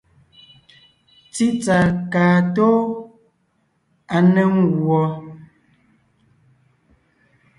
Tsítsà 1.31 1.77
kaa 2.13 2.37
tóo, 2.55 2.79
à 4.15 4.17
ne 4.33 4.43
ńguɔ. 4.57 5.01